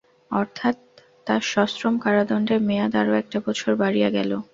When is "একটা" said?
3.15-3.37